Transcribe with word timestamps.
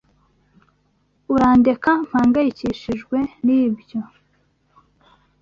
Urandeka 1.33 1.89
mpangayikishijwe 2.07 3.17
nibyo. 3.45 3.99